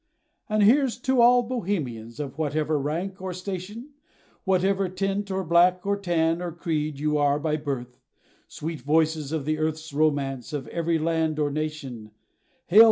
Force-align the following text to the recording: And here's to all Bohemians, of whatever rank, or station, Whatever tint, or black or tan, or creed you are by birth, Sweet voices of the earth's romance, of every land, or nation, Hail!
And 0.49 0.63
here's 0.63 0.97
to 1.01 1.21
all 1.21 1.43
Bohemians, 1.43 2.19
of 2.19 2.35
whatever 2.35 2.79
rank, 2.79 3.21
or 3.21 3.33
station, 3.33 3.89
Whatever 4.45 4.89
tint, 4.89 5.29
or 5.29 5.43
black 5.43 5.85
or 5.85 5.95
tan, 5.95 6.41
or 6.41 6.51
creed 6.51 6.97
you 6.99 7.19
are 7.19 7.37
by 7.37 7.55
birth, 7.55 7.99
Sweet 8.47 8.81
voices 8.81 9.31
of 9.31 9.45
the 9.45 9.59
earth's 9.59 9.93
romance, 9.93 10.53
of 10.53 10.67
every 10.69 10.97
land, 10.97 11.37
or 11.37 11.51
nation, 11.51 12.09
Hail! 12.65 12.79